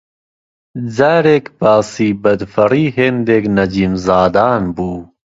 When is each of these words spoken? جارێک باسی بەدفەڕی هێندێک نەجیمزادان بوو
جارێک 0.95 1.45
باسی 1.59 2.09
بەدفەڕی 2.23 2.85
هێندێک 2.97 3.43
نەجیمزادان 3.57 4.63
بوو 4.75 4.99